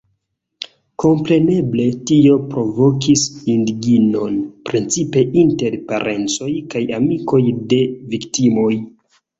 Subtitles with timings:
[1.03, 4.35] Kompreneble, tio provokis indignon
[4.71, 7.85] precipe inter parencoj kaj amikoj de
[8.17, 8.75] viktimoj.